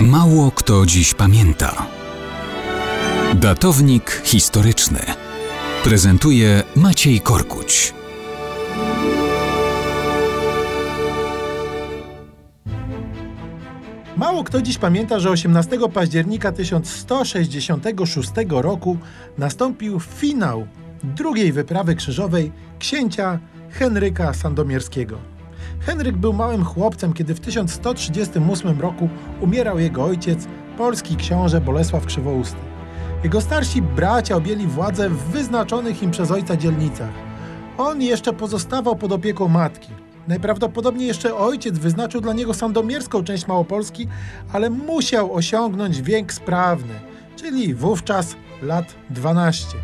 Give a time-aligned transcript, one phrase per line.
[0.00, 1.86] Mało kto dziś pamięta.
[3.34, 4.98] Datownik historyczny
[5.84, 7.94] prezentuje Maciej Korkuć.
[14.16, 18.98] Mało kto dziś pamięta, że 18 października 1166 roku
[19.38, 20.66] nastąpił finał
[21.04, 23.38] drugiej wyprawy krzyżowej księcia
[23.70, 25.35] Henryka Sandomierskiego.
[25.80, 29.08] Henryk był małym chłopcem, kiedy w 1138 roku
[29.40, 30.46] umierał jego ojciec,
[30.78, 32.58] polski książę Bolesław Krzywousty.
[33.24, 37.10] Jego starsi bracia objęli władzę w wyznaczonych im przez ojca dzielnicach.
[37.78, 39.88] On jeszcze pozostawał pod opieką matki.
[40.28, 44.08] Najprawdopodobniej jeszcze ojciec wyznaczył dla niego sandomierską część Małopolski,
[44.52, 46.94] ale musiał osiągnąć wiek sprawny,
[47.36, 49.76] czyli wówczas lat 12.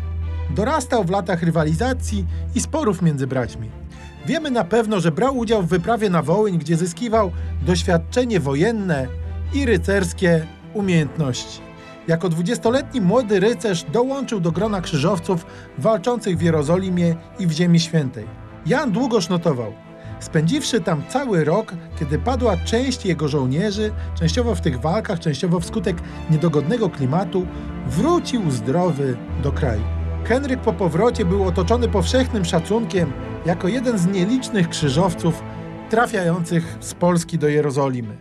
[0.55, 3.82] Dorastał w latach rywalizacji i sporów między braćmi.
[4.25, 9.07] Wiemy na pewno, że brał udział w wyprawie na Wołyń, gdzie zyskiwał doświadczenie wojenne
[9.53, 11.61] i rycerskie umiejętności.
[12.07, 15.45] Jako dwudziestoletni młody rycerz dołączył do grona krzyżowców
[15.77, 18.25] walczących w Jerozolimie i w Ziemi Świętej.
[18.65, 19.73] Jan długoż notował.
[20.19, 25.97] Spędziwszy tam cały rok, kiedy padła część jego żołnierzy, częściowo w tych walkach, częściowo wskutek
[26.29, 27.47] niedogodnego klimatu,
[27.87, 30.02] wrócił zdrowy do kraju.
[30.23, 33.11] Henryk po powrocie był otoczony powszechnym szacunkiem
[33.45, 35.43] jako jeden z nielicznych krzyżowców
[35.89, 38.17] trafiających z Polski do Jerozolimy.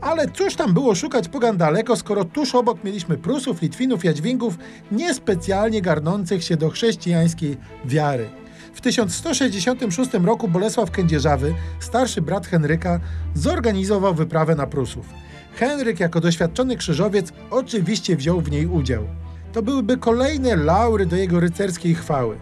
[0.00, 4.58] Ale cóż tam było szukać pogan daleko, skoro tuż obok mieliśmy Prusów, Litwinów, Jadźwingów,
[4.92, 8.28] niespecjalnie garnących się do chrześcijańskiej wiary.
[8.74, 13.00] W 1166 roku Bolesław Kędzierzawy, starszy brat Henryka,
[13.34, 15.06] zorganizował wyprawę na Prusów.
[15.54, 19.06] Henryk jako doświadczony krzyżowiec oczywiście wziął w niej udział.
[19.52, 22.36] To byłyby kolejne laury do jego rycerskiej chwały.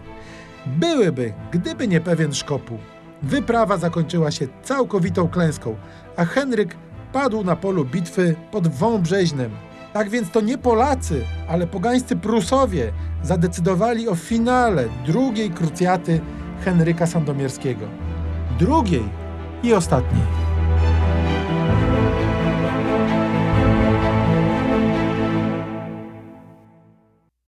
[0.65, 2.77] Byłyby, gdyby nie pewien szkopuł.
[3.23, 5.75] Wyprawa zakończyła się całkowitą klęską,
[6.17, 6.75] a Henryk
[7.13, 9.51] padł na polu bitwy pod Wąbrzeźnem.
[9.93, 12.91] Tak więc to nie Polacy, ale pogańscy Prusowie
[13.23, 16.21] zadecydowali o finale drugiej krucjaty
[16.65, 17.85] Henryka Sandomierskiego.
[18.59, 19.03] Drugiej
[19.63, 20.40] i ostatniej.